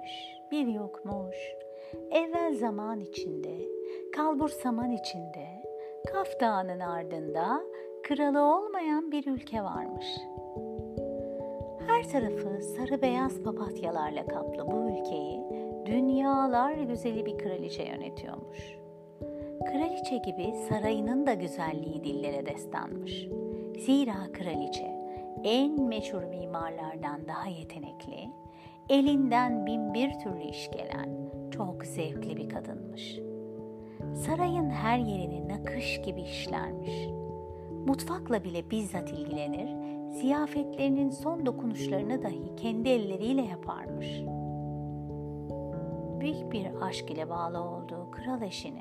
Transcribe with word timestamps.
varmış, 0.00 0.40
bir 0.50 0.66
yokmuş. 0.66 1.36
Evvel 2.10 2.54
zaman 2.54 3.00
içinde, 3.00 3.58
kalbur 4.16 4.48
saman 4.48 4.90
içinde, 4.90 5.46
Kaf 6.12 6.40
Dağı'nın 6.40 6.80
ardında 6.80 7.60
kralı 8.02 8.40
olmayan 8.40 9.12
bir 9.12 9.26
ülke 9.26 9.62
varmış. 9.62 10.06
Her 11.86 12.08
tarafı 12.08 12.62
sarı 12.62 13.02
beyaz 13.02 13.42
papatyalarla 13.42 14.26
kaplı 14.26 14.66
bu 14.66 14.90
ülkeyi 14.90 15.40
dünyalar 15.86 16.72
güzeli 16.72 17.26
bir 17.26 17.38
kraliçe 17.38 17.82
yönetiyormuş. 17.82 18.58
Kraliçe 19.66 20.16
gibi 20.16 20.54
sarayının 20.68 21.26
da 21.26 21.34
güzelliği 21.34 22.04
dillere 22.04 22.46
destanmış. 22.46 23.28
Zira 23.78 24.32
kraliçe 24.32 25.00
en 25.44 25.82
meşhur 25.82 26.24
mimarlardan 26.24 27.28
daha 27.28 27.48
yetenekli, 27.48 28.28
elinden 28.90 29.66
bin 29.66 29.94
bir 29.94 30.18
türlü 30.18 30.42
iş 30.42 30.70
gelen 30.70 31.30
çok 31.50 31.84
zevkli 31.84 32.36
bir 32.36 32.48
kadınmış. 32.48 33.18
Sarayın 34.14 34.70
her 34.70 34.98
yerini 34.98 35.48
nakış 35.48 36.02
gibi 36.02 36.20
işlermiş. 36.20 37.08
Mutfakla 37.86 38.44
bile 38.44 38.70
bizzat 38.70 39.12
ilgilenir, 39.12 39.68
ziyafetlerinin 40.10 41.10
son 41.10 41.46
dokunuşlarını 41.46 42.22
dahi 42.22 42.56
kendi 42.56 42.88
elleriyle 42.88 43.42
yaparmış. 43.42 44.22
Büyük 46.20 46.52
bir 46.52 46.66
aşk 46.82 47.10
ile 47.10 47.30
bağlı 47.30 47.60
olduğu 47.62 48.10
kral 48.10 48.42
eşini, 48.42 48.80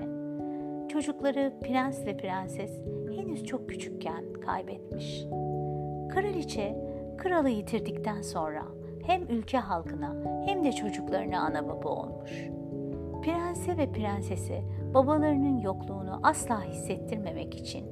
çocukları 0.87 1.53
prens 1.63 2.05
ve 2.05 2.17
prenses 2.17 2.81
henüz 3.15 3.45
çok 3.45 3.69
küçükken 3.69 4.33
kaybetmiş. 4.45 5.25
Kraliçe 6.09 6.75
kralı 7.17 7.49
yitirdikten 7.49 8.21
sonra 8.21 8.78
hem 9.09 9.23
ülke 9.29 9.57
halkına 9.57 10.15
hem 10.45 10.63
de 10.63 10.71
çocuklarına 10.71 11.39
ana 11.39 11.67
baba 11.67 11.89
olmuş. 11.89 12.31
Prense 13.23 13.77
ve 13.77 13.91
prensesi 13.91 14.63
babalarının 14.93 15.57
yokluğunu 15.57 16.19
asla 16.23 16.63
hissettirmemek 16.63 17.55
için 17.55 17.87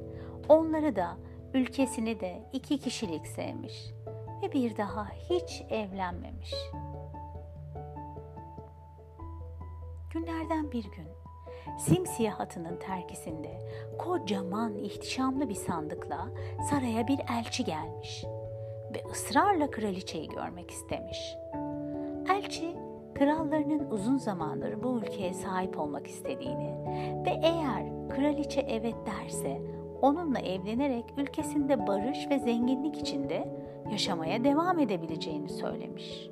onları 0.48 0.96
da 0.96 1.16
ülkesini 1.54 2.20
de 2.20 2.42
iki 2.52 2.78
kişilik 2.78 3.26
sevmiş 3.26 3.92
ve 4.42 4.52
bir 4.52 4.76
daha 4.76 5.08
hiç 5.08 5.62
evlenmemiş. 5.70 6.54
Günlerden 10.12 10.72
bir 10.72 10.84
gün 10.84 11.08
simsiyah 11.78 12.40
atının 12.40 12.76
terkisinde 12.76 13.70
kocaman 13.98 14.78
ihtişamlı 14.78 15.48
bir 15.48 15.54
sandıkla 15.54 16.28
saraya 16.70 17.08
bir 17.08 17.18
elçi 17.38 17.64
gelmiş 17.64 18.24
ve 18.94 19.02
ısrarla 19.12 19.70
kraliçeyi 19.70 20.28
görmek 20.28 20.70
istemiş. 20.70 21.36
Elçi 22.30 22.76
krallarının 23.14 23.90
uzun 23.90 24.16
zamandır 24.16 24.82
bu 24.82 24.98
ülkeye 24.98 25.34
sahip 25.34 25.78
olmak 25.78 26.06
istediğini 26.06 26.74
ve 27.26 27.40
eğer 27.42 28.08
kraliçe 28.08 28.60
evet 28.60 28.96
derse 29.06 29.60
onunla 30.02 30.38
evlenerek 30.38 31.04
ülkesinde 31.16 31.86
barış 31.86 32.30
ve 32.30 32.38
zenginlik 32.38 32.98
içinde 32.98 33.48
yaşamaya 33.90 34.44
devam 34.44 34.78
edebileceğini 34.78 35.48
söylemiş. 35.48 36.28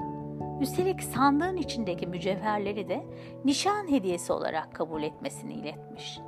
Üstelik 0.60 1.02
sandığın 1.02 1.56
içindeki 1.56 2.06
mücevherleri 2.06 2.88
de 2.88 3.06
nişan 3.44 3.90
hediyesi 3.90 4.32
olarak 4.32 4.74
kabul 4.74 5.02
etmesini 5.02 5.52
iletmiş. 5.52 6.20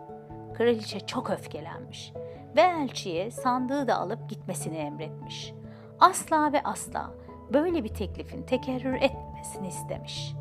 Kraliçe 0.55 1.01
çok 1.01 1.31
öfkelenmiş 1.31 2.13
ve 2.57 2.61
elçiye 2.61 3.31
sandığı 3.31 3.89
da 3.89 3.97
alıp 3.97 4.29
gitmesini 4.29 4.77
emretmiş. 4.77 5.53
Asla 6.01 6.53
ve 6.53 6.63
asla 6.63 7.11
böyle 7.53 7.85
bir 7.85 7.89
teklifin 7.89 8.43
tekerrür 8.43 8.95
etmemesini 8.95 9.69
istemiş. 9.69 10.35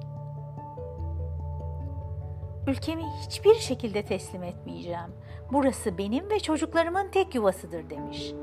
Ülkemi 2.67 3.03
hiçbir 3.25 3.55
şekilde 3.55 4.05
teslim 4.05 4.43
etmeyeceğim. 4.43 5.11
Burası 5.51 5.97
benim 5.97 6.29
ve 6.29 6.39
çocuklarımın 6.39 7.11
tek 7.11 7.35
yuvasıdır 7.35 7.89
demiş. 7.89 8.33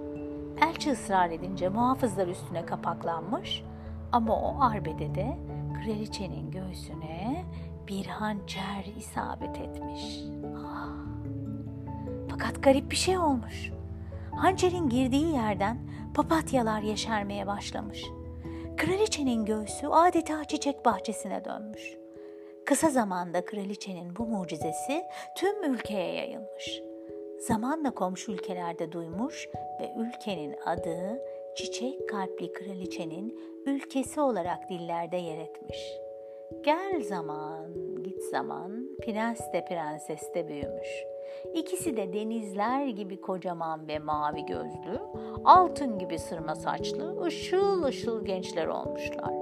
Elçi 0.62 0.90
ısrar 0.90 1.30
edince 1.30 1.68
muhafızlar 1.68 2.28
üstüne 2.28 2.66
kapaklanmış 2.66 3.64
ama 4.12 4.36
o 4.36 4.62
arbedede 4.62 5.38
kraliçenin 5.74 6.50
göğsüne 6.50 7.44
bir 7.88 8.06
hançer 8.06 8.84
isabet 8.98 9.60
etmiş. 9.60 10.20
Ah. 10.66 10.88
Fakat 12.30 12.62
garip 12.62 12.90
bir 12.90 12.96
şey 12.96 13.18
olmuş. 13.18 13.72
Hançerin 14.36 14.88
girdiği 14.88 15.32
yerden 15.34 15.78
papatyalar 16.14 16.82
yeşermeye 16.82 17.46
başlamış. 17.46 18.04
Kraliçenin 18.76 19.44
göğsü 19.44 19.86
adeta 19.86 20.44
çiçek 20.44 20.84
bahçesine 20.84 21.44
dönmüş. 21.44 21.96
Kısa 22.66 22.90
zamanda 22.90 23.44
kraliçenin 23.44 24.16
bu 24.16 24.26
mucizesi 24.26 25.02
tüm 25.36 25.74
ülkeye 25.74 26.14
yayılmış. 26.14 26.82
Zamanla 27.38 27.90
komşu 27.90 28.32
ülkelerde 28.32 28.92
duymuş 28.92 29.48
ve 29.80 29.94
ülkenin 29.98 30.56
adı 30.64 31.22
çiçek 31.56 32.08
kalpli 32.08 32.52
kraliçenin 32.52 33.40
ülkesi 33.66 34.20
olarak 34.20 34.68
dillerde 34.68 35.16
yer 35.16 35.38
etmiş. 35.38 35.78
Gel 36.64 37.02
zaman, 37.02 37.66
git 38.02 38.22
zaman, 38.22 38.88
prens 39.02 39.52
de 39.52 39.64
prenses 39.64 40.34
de 40.34 40.48
büyümüş. 40.48 41.13
İkisi 41.54 41.96
de 41.96 42.12
denizler 42.12 42.86
gibi 42.86 43.20
kocaman 43.20 43.88
ve 43.88 43.98
mavi 43.98 44.46
gözlü, 44.46 45.00
altın 45.44 45.98
gibi 45.98 46.18
sırma 46.18 46.54
saçlı, 46.54 47.22
ışıl 47.22 47.84
ışıl 47.84 48.24
gençler 48.24 48.66
olmuşlar. 48.66 49.34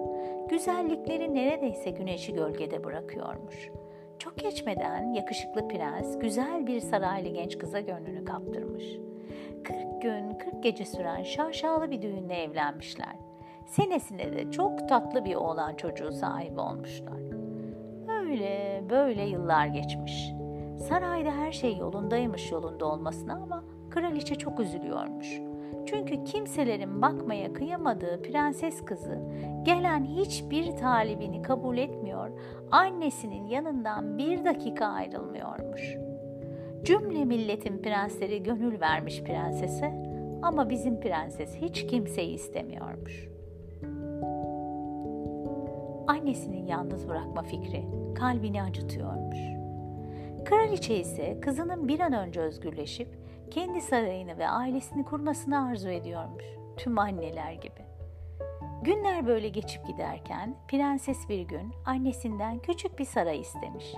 Güzellikleri 0.49 1.35
neredeyse 1.35 1.91
güneşi 1.91 2.33
gölgede 2.33 2.85
bırakıyormuş. 2.85 3.71
Çok 4.19 4.39
geçmeden 4.39 5.13
yakışıklı 5.13 5.69
prens 5.69 6.19
güzel 6.19 6.67
bir 6.67 6.81
saraylı 6.81 7.29
genç 7.29 7.59
kıza 7.59 7.81
gönlünü 7.81 8.25
kaptırmış. 8.25 8.85
40 9.65 10.03
gün 10.03 10.35
40 10.39 10.63
gece 10.63 10.85
süren 10.85 11.23
şaşalı 11.23 11.91
bir 11.91 12.03
düğünle 12.03 12.35
evlenmişler. 12.35 13.17
Senesinde 13.67 14.33
de 14.33 14.51
çok 14.51 14.89
tatlı 14.89 15.25
bir 15.25 15.35
oğlan 15.35 15.75
çocuğu 15.75 16.13
sahibi 16.13 16.61
olmuşlar. 16.61 17.21
Öyle 18.21 18.83
böyle 18.91 19.23
yıllar 19.23 19.67
geçmiş. 19.67 20.42
Sarayda 20.83 21.31
her 21.31 21.53
şey 21.53 21.77
yolundaymış 21.77 22.53
yolunda 22.53 22.87
olmasına 22.87 23.35
ama 23.35 23.65
kraliçe 23.91 24.35
çok 24.35 24.61
üzülüyormuş. 24.61 25.41
Çünkü 25.87 26.25
kimselerin 26.25 27.03
bakmaya 27.03 27.53
kıyamadığı 27.53 28.23
prenses 28.23 28.85
kızı 28.85 29.19
gelen 29.63 30.05
hiçbir 30.05 30.77
talibini 30.77 31.43
kabul 31.43 31.79
etmiyor, 31.79 32.31
annesinin 32.71 33.47
yanından 33.47 34.19
bir 34.19 34.45
dakika 34.45 34.87
ayrılmıyormuş. 34.87 35.97
Cümle 36.85 37.25
milletin 37.25 37.83
prensleri 37.83 38.43
gönül 38.43 38.81
vermiş 38.81 39.23
prensese 39.23 39.93
ama 40.43 40.71
bizim 40.71 41.01
prenses 41.01 41.57
hiç 41.57 41.87
kimseyi 41.87 42.35
istemiyormuş. 42.35 43.29
Annesinin 46.07 46.67
yalnız 46.67 47.09
bırakma 47.09 47.43
fikri 47.43 47.85
kalbini 48.15 48.63
acıtıyormuş. 48.63 49.52
Kraliçe 50.45 50.97
ise 50.97 51.41
kızının 51.41 51.89
bir 51.89 52.01
an 52.01 52.13
önce 52.13 52.41
özgürleşip 52.41 53.09
kendi 53.51 53.81
sarayını 53.81 54.39
ve 54.39 54.49
ailesini 54.49 55.05
kurmasını 55.05 55.69
arzu 55.69 55.89
ediyormuş. 55.89 56.45
Tüm 56.77 56.99
anneler 56.99 57.53
gibi. 57.53 57.83
Günler 58.83 59.27
böyle 59.27 59.49
geçip 59.49 59.87
giderken 59.87 60.57
prenses 60.69 61.29
bir 61.29 61.41
gün 61.41 61.73
annesinden 61.87 62.59
küçük 62.59 62.99
bir 62.99 63.05
saray 63.05 63.41
istemiş. 63.41 63.95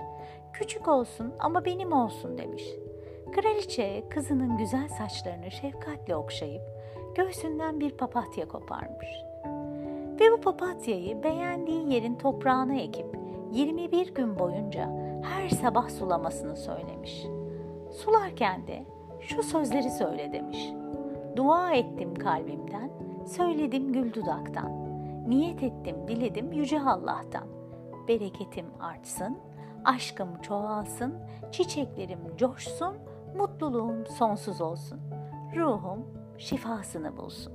Küçük 0.53 0.87
olsun 0.87 1.33
ama 1.39 1.65
benim 1.65 1.93
olsun 1.93 2.37
demiş. 2.37 2.63
Kraliçe 3.31 4.03
kızının 4.09 4.57
güzel 4.57 4.89
saçlarını 4.89 5.51
şefkatle 5.51 6.15
okşayıp 6.15 6.61
göğsünden 7.15 7.79
bir 7.79 7.91
papatya 7.91 8.47
koparmış. 8.47 9.07
Ve 10.19 10.31
bu 10.31 10.41
papatyayı 10.41 11.23
beğendiği 11.23 11.93
yerin 11.93 12.15
toprağına 12.15 12.75
ekip 12.75 13.19
21 13.51 14.13
gün 14.13 14.39
boyunca 14.39 15.04
her 15.25 15.49
sabah 15.49 15.89
sulamasını 15.89 16.55
söylemiş. 16.55 17.25
Sularken 17.91 18.67
de 18.67 18.85
şu 19.19 19.43
sözleri 19.43 19.91
söyle 19.91 20.33
demiş. 20.33 20.69
Dua 21.35 21.71
ettim 21.71 22.15
kalbimden, 22.15 22.91
söyledim 23.27 23.93
gül 23.93 24.13
dudaktan. 24.13 24.71
Niyet 25.27 25.63
ettim, 25.63 25.95
diledim 26.07 26.51
yüce 26.51 26.81
Allah'tan. 26.81 27.47
Bereketim 28.07 28.65
artsın, 28.79 29.37
aşkım 29.85 30.41
çoğalsın, 30.41 31.13
çiçeklerim 31.51 32.19
coşsun, 32.37 32.95
mutluluğum 33.37 34.05
sonsuz 34.05 34.61
olsun. 34.61 34.99
Ruhum 35.55 36.05
şifasını 36.37 37.17
bulsun. 37.17 37.53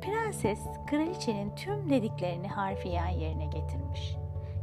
Prenses 0.00 0.60
kraliçenin 0.86 1.54
tüm 1.54 1.90
dediklerini 1.90 2.48
harfiyen 2.48 3.08
yerine 3.08 3.46
getirmiş. 3.46 4.16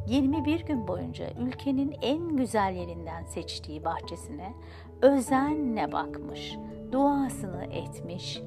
21 0.08 0.66
gün 0.66 0.88
boyunca 0.88 1.26
ülkenin 1.40 1.96
en 2.02 2.36
güzel 2.38 2.74
yerinden 2.76 3.24
seçtiği 3.24 3.86
bahçesine 3.86 4.54
özenle 5.02 5.92
bakmış, 5.92 6.58
duasını 6.92 7.64
etmiş. 7.64 8.42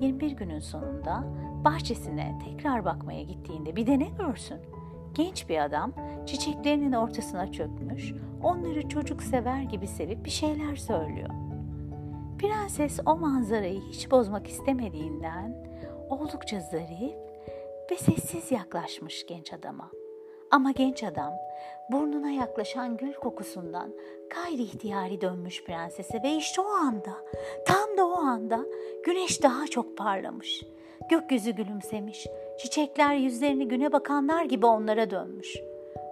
21 0.00 0.32
günün 0.32 0.58
sonunda 0.58 1.24
bahçesine 1.64 2.38
tekrar 2.44 2.84
bakmaya 2.84 3.22
gittiğinde 3.22 3.76
bir 3.76 3.86
de 3.86 3.98
ne 3.98 4.08
görsün? 4.18 4.58
Genç 5.14 5.48
bir 5.48 5.64
adam 5.64 5.92
çiçeklerinin 6.26 6.92
ortasına 6.92 7.52
çökmüş, 7.52 8.14
onları 8.42 8.88
çocuk 8.88 9.22
sever 9.22 9.62
gibi 9.62 9.86
sevip 9.86 10.24
bir 10.24 10.30
şeyler 10.30 10.76
söylüyor. 10.76 11.30
Prenses 12.38 13.00
o 13.06 13.16
manzarayı 13.16 13.80
hiç 13.80 14.10
bozmak 14.10 14.48
istemediğinden 14.48 15.66
oldukça 16.10 16.60
zarif 16.60 17.16
ve 17.90 17.96
sessiz 17.96 18.52
yaklaşmış 18.52 19.26
genç 19.26 19.52
adama. 19.52 19.90
Ama 20.50 20.70
genç 20.70 21.02
adam 21.02 21.32
burnuna 21.90 22.30
yaklaşan 22.30 22.96
gül 22.96 23.12
kokusundan 23.12 23.92
gayri 24.34 24.62
ihtiyari 24.62 25.20
dönmüş 25.20 25.64
prensese 25.64 26.22
ve 26.22 26.32
işte 26.32 26.60
o 26.60 26.68
anda, 26.68 27.12
tam 27.66 27.96
da 27.96 28.06
o 28.06 28.16
anda 28.16 28.60
güneş 29.04 29.42
daha 29.42 29.66
çok 29.66 29.96
parlamış. 29.96 30.62
Gökyüzü 31.10 31.50
gülümsemiş, 31.50 32.26
çiçekler 32.58 33.14
yüzlerini 33.14 33.68
güne 33.68 33.92
bakanlar 33.92 34.44
gibi 34.44 34.66
onlara 34.66 35.10
dönmüş. 35.10 35.56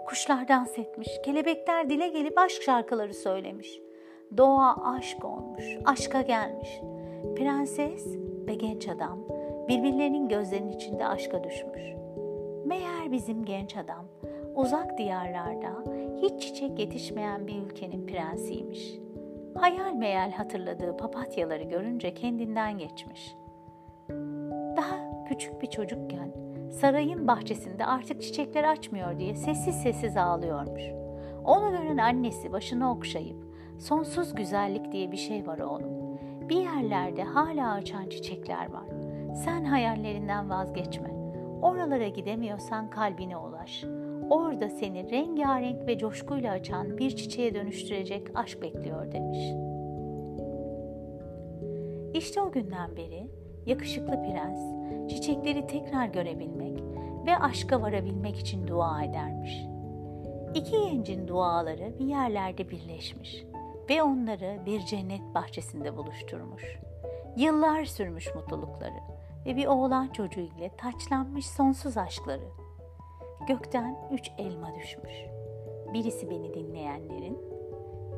Kuşlar 0.06 0.48
dans 0.48 0.78
etmiş, 0.78 1.08
kelebekler 1.24 1.90
dile 1.90 2.08
gelip 2.08 2.38
aşk 2.38 2.62
şarkıları 2.62 3.14
söylemiş. 3.14 3.80
Doğa 4.36 4.94
aşk 4.96 5.24
olmuş, 5.24 5.64
aşka 5.84 6.22
gelmiş. 6.22 6.80
Prenses 7.36 8.06
ve 8.46 8.54
genç 8.54 8.88
adam 8.88 9.18
birbirlerinin 9.68 10.28
gözlerinin 10.28 10.72
içinde 10.72 11.06
aşka 11.06 11.44
düşmüş. 11.44 11.82
Meğer 12.64 13.12
bizim 13.12 13.44
genç 13.44 13.76
adam 13.76 14.06
uzak 14.54 14.98
diyarlarda 14.98 15.84
hiç 16.22 16.42
çiçek 16.42 16.78
yetişmeyen 16.78 17.46
bir 17.46 17.62
ülkenin 17.62 18.06
prensiymiş. 18.06 18.98
Hayal 19.54 19.94
meyal 19.94 20.32
hatırladığı 20.32 20.96
papatyaları 20.96 21.62
görünce 21.62 22.14
kendinden 22.14 22.78
geçmiş. 22.78 23.36
Daha 24.76 25.24
küçük 25.28 25.62
bir 25.62 25.66
çocukken 25.66 26.32
sarayın 26.70 27.28
bahçesinde 27.28 27.86
artık 27.86 28.22
çiçekler 28.22 28.64
açmıyor 28.64 29.18
diye 29.18 29.34
sessiz 29.34 29.74
sessiz 29.82 30.16
ağlıyormuş. 30.16 30.82
Onu 31.44 31.70
gören 31.70 31.96
annesi 31.96 32.52
başını 32.52 32.90
okşayıp 32.90 33.36
sonsuz 33.78 34.34
güzellik 34.34 34.92
diye 34.92 35.12
bir 35.12 35.16
şey 35.16 35.46
var 35.46 35.58
oğlum. 35.58 36.18
Bir 36.48 36.56
yerlerde 36.56 37.22
hala 37.22 37.72
açan 37.72 38.08
çiçekler 38.08 38.72
var. 38.72 38.86
Sen 39.44 39.64
hayallerinden 39.64 40.50
vazgeçme. 40.50 41.10
Oralara 41.62 42.08
gidemiyorsan 42.08 42.90
kalbine 42.90 43.36
ulaş. 43.36 43.84
Orada 44.30 44.68
seni 44.68 45.10
rengarenk 45.10 45.86
ve 45.86 45.98
coşkuyla 45.98 46.52
açan 46.52 46.98
bir 46.98 47.16
çiçeğe 47.16 47.54
dönüştürecek 47.54 48.30
aşk 48.34 48.62
bekliyor 48.62 49.12
demiş. 49.12 49.38
İşte 52.14 52.40
o 52.40 52.52
günden 52.52 52.96
beri 52.96 53.26
yakışıklı 53.66 54.22
prens 54.22 54.60
çiçekleri 55.10 55.66
tekrar 55.66 56.06
görebilmek 56.06 56.80
ve 57.26 57.38
aşka 57.38 57.82
varabilmek 57.82 58.38
için 58.38 58.66
dua 58.66 59.02
edermiş. 59.02 59.64
İki 60.54 60.90
gencin 60.90 61.28
duaları 61.28 61.98
bir 61.98 62.06
yerlerde 62.06 62.70
birleşmiş 62.70 63.44
ve 63.90 64.02
onları 64.02 64.58
bir 64.66 64.80
cennet 64.80 65.34
bahçesinde 65.34 65.96
buluşturmuş. 65.96 66.78
Yıllar 67.36 67.84
sürmüş 67.84 68.34
mutlulukları 68.34 69.00
ve 69.46 69.56
bir 69.56 69.66
oğlan 69.66 70.08
çocuğu 70.08 70.40
ile 70.40 70.70
taçlanmış 70.76 71.46
sonsuz 71.46 71.96
aşkları. 71.96 72.63
Gökten 73.48 73.96
üç 74.10 74.32
elma 74.38 74.74
düşmüş. 74.74 75.26
Birisi 75.92 76.30
beni 76.30 76.54
dinleyenlerin, 76.54 77.38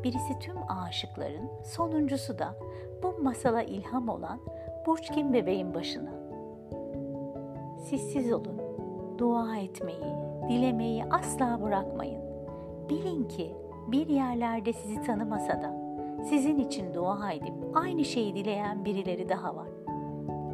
birisi 0.05 0.39
tüm 0.39 0.57
aşıkların, 0.69 1.51
sonuncusu 1.65 2.39
da 2.39 2.57
bu 3.03 3.23
masala 3.23 3.63
ilham 3.63 4.09
olan 4.09 4.41
Burçkin 4.87 5.33
bebeğin 5.33 5.75
başına. 5.75 6.11
Sessiz 7.79 8.33
olun, 8.33 8.61
dua 9.19 9.57
etmeyi, 9.57 10.15
dilemeyi 10.49 11.05
asla 11.05 11.63
bırakmayın. 11.63 12.23
Bilin 12.89 13.29
ki 13.29 13.55
bir 13.89 14.07
yerlerde 14.07 14.73
sizi 14.73 15.03
tanımasa 15.03 15.63
da 15.63 15.77
sizin 16.25 16.59
için 16.59 16.95
dua 16.95 17.33
edip 17.33 17.55
aynı 17.75 18.05
şeyi 18.05 18.35
dileyen 18.35 18.85
birileri 18.85 19.29
daha 19.29 19.57
var. 19.57 19.69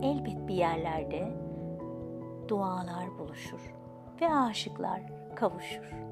Elbet 0.02 0.48
bir 0.48 0.54
yerlerde 0.54 1.28
dualar 2.48 3.18
buluşur 3.18 3.81
ve 4.20 4.34
aşıklar 4.34 5.00
kavuşur. 5.36 6.11